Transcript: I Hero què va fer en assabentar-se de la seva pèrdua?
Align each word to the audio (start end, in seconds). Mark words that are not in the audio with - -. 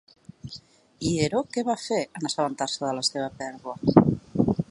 I 1.09 1.09
Hero 1.17 1.41
què 1.57 1.63
va 1.67 1.75
fer 1.83 1.99
en 2.19 2.27
assabentar-se 2.31 2.83
de 2.87 2.93
la 3.01 3.05
seva 3.13 3.31
pèrdua? 3.43 4.57